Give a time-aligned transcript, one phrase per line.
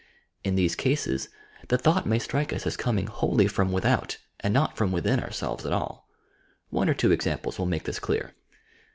[0.43, 1.29] In these eases,
[1.67, 5.29] the thought may strike us as coming wholly from without, and not from within our
[5.29, 6.07] selves at a!l.
[6.71, 8.33] One or two examples will make this clear.